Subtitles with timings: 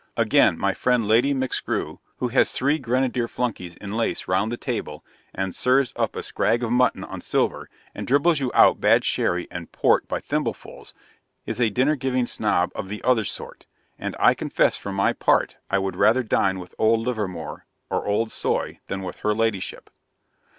[0.17, 5.05] Again, my friend Lady MacScrew, who has three grenadier flunkeys in lace round the table,
[5.31, 9.47] and serves up a scrag of mutton on silver, and dribbles you out bad sherry
[9.51, 10.93] and port by thimblefuls,
[11.45, 13.67] is a Dinner giving Snob of the other sort;
[13.99, 18.31] and I confess, for my part, I would rather dine with old Livermore or old
[18.31, 19.91] Soy than with her Ladyship.